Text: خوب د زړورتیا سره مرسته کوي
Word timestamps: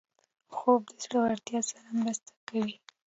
خوب 0.55 0.81
د 0.91 0.93
زړورتیا 1.03 1.59
سره 1.71 1.87
مرسته 2.01 2.31
کوي 2.47 2.75